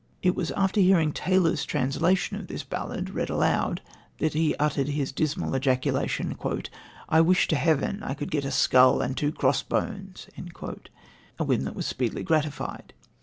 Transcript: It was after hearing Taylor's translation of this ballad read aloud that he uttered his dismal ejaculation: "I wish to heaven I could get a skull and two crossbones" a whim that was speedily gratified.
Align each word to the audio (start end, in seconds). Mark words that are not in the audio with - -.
It 0.23 0.35
was 0.35 0.49
after 0.53 0.81
hearing 0.81 1.13
Taylor's 1.13 1.63
translation 1.63 2.35
of 2.35 2.47
this 2.47 2.63
ballad 2.63 3.11
read 3.11 3.29
aloud 3.29 3.83
that 4.17 4.33
he 4.33 4.55
uttered 4.55 4.87
his 4.87 5.11
dismal 5.11 5.55
ejaculation: 5.55 6.35
"I 7.07 7.21
wish 7.21 7.47
to 7.49 7.55
heaven 7.55 8.01
I 8.01 8.15
could 8.15 8.31
get 8.31 8.43
a 8.43 8.49
skull 8.49 9.01
and 9.01 9.15
two 9.15 9.31
crossbones" 9.31 10.27
a 11.37 11.43
whim 11.43 11.65
that 11.65 11.75
was 11.75 11.85
speedily 11.85 12.23
gratified. 12.23 12.95